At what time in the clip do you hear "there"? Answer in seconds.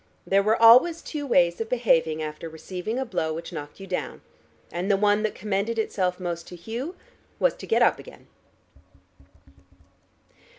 0.25-0.41